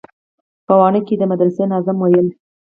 [0.65, 2.27] په واڼه کښې د مدرسې ناظم ويل.